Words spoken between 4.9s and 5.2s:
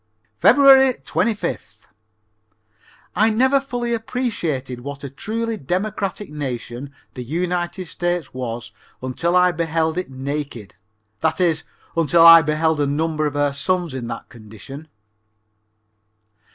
a